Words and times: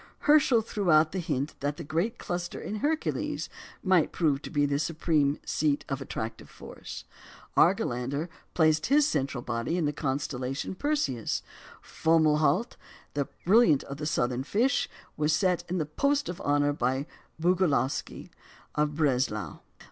Herschel 0.21 0.61
threw 0.63 0.89
out 0.89 1.11
the 1.11 1.19
hint 1.19 1.53
that 1.59 1.77
the 1.77 1.83
great 1.83 2.17
cluster 2.17 2.59
in 2.59 2.77
Hercules 2.77 3.49
might 3.83 4.11
prove 4.11 4.41
to 4.41 4.49
be 4.49 4.65
the 4.65 4.79
supreme 4.79 5.39
seat 5.45 5.85
of 5.89 6.01
attractive 6.01 6.49
force; 6.49 7.03
Argelander 7.55 8.27
placed 8.55 8.87
his 8.87 9.07
central 9.07 9.43
body 9.43 9.77
in 9.77 9.85
the 9.85 9.93
constellation 9.93 10.73
Perseus; 10.73 11.43
Fomalhaut, 11.83 12.77
the 13.13 13.27
brilliant 13.45 13.83
of 13.83 13.97
the 13.97 14.07
Southern 14.07 14.43
Fish, 14.43 14.89
was 15.17 15.33
set 15.33 15.63
in 15.69 15.77
the 15.77 15.85
post 15.85 16.29
of 16.29 16.41
honour 16.41 16.73
by 16.73 17.05
Boguslawski 17.39 18.31
of 18.73 18.95
Breslau. 18.95 19.59